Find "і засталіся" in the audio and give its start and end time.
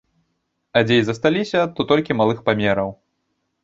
1.03-1.59